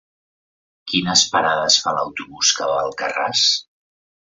Quines 0.93 1.25
parades 1.35 1.79
fa 1.85 1.95
l'autobús 2.01 2.57
que 2.61 2.73
va 2.75 2.83
a 2.83 2.85
Alcarràs? 2.91 3.49